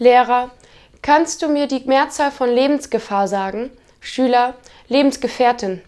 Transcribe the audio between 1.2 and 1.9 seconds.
du mir die